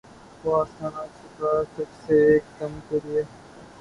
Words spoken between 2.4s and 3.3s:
دم کے لیے